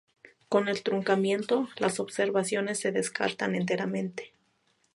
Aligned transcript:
Con 0.49 0.67
el 0.67 0.81
truncamiento, 0.81 1.69
las 1.77 1.99
observaciones 1.99 2.79
se 2.79 2.91
descartan 2.91 3.53
enteramente. 3.53 4.33